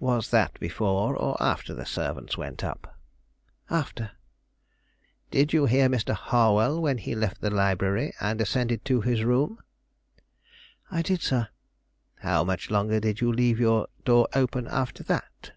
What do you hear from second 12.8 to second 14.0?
did you leave your